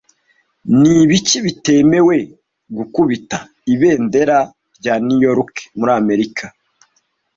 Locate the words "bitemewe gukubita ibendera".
1.45-4.37